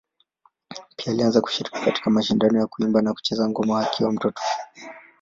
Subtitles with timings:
[0.97, 4.41] Pia alianza kushiriki katika mashindano ya kuimba na kucheza ngoma akiwa mtoto.